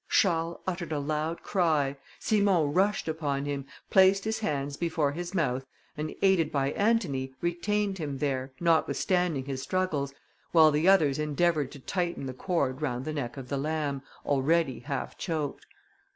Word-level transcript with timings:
Charles 0.09 0.57
uttered 0.65 0.91
a 0.91 0.97
loud 0.97 1.43
cry. 1.43 1.95
Simon 2.17 2.73
rushed 2.73 3.07
upon 3.07 3.45
him, 3.45 3.67
placed 3.91 4.23
his 4.23 4.39
hands 4.39 4.75
before 4.75 5.11
his 5.11 5.35
mouth, 5.35 5.63
and 5.95 6.15
aided 6.23 6.51
by 6.51 6.71
Antony, 6.71 7.35
retained 7.39 7.97
them 7.97 8.17
there, 8.17 8.51
notwithstanding 8.59 9.45
his 9.45 9.61
struggles, 9.61 10.11
while 10.53 10.71
the 10.71 10.87
others 10.87 11.19
endeavoured 11.19 11.71
to 11.73 11.77
tighten 11.79 12.25
the 12.25 12.33
cord 12.33 12.81
round 12.81 13.05
the 13.05 13.13
neck 13.13 13.37
of 13.37 13.47
the 13.49 13.57
lamb, 13.59 14.01
already 14.25 14.79
half 14.79 15.19
choked. 15.19 15.67